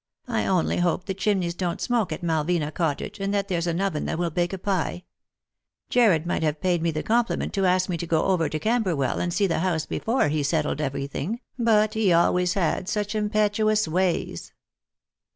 "I 0.27 0.47
only 0.47 0.77
hope 0.77 1.05
the 1.05 1.13
chimneys 1.13 1.53
don't 1.53 1.79
smoke 1.79 2.11
at 2.11 2.23
Malvina 2.23 2.71
Cottage, 2.71 3.19
and 3.19 3.31
that 3.35 3.49
there's 3.49 3.67
an 3.67 3.79
oven 3.79 4.05
that 4.05 4.17
will 4.17 4.31
bake 4.31 4.51
a 4.51 4.57
pie. 4.57 5.03
Jarred 5.91 6.25
might 6.25 6.41
have 6.41 6.59
paid 6.59 6.81
me 6.81 6.89
the 6.89 7.03
compliment 7.03 7.53
to 7.53 7.67
ask 7.67 7.87
me 7.87 7.97
to 7.97 8.07
go 8.07 8.23
over 8.25 8.49
to 8.49 8.57
Camberwell 8.57 9.19
and 9.19 9.31
see 9.31 9.45
the 9.45 9.59
house 9.59 9.85
before 9.85 10.29
he 10.29 10.41
settled 10.41 10.81
everything, 10.81 11.39
but 11.59 11.93
he 11.93 12.11
always 12.11 12.55
had 12.55 12.89
such 12.89 13.13
impetuous 13.13 13.87
ways." 13.87 14.53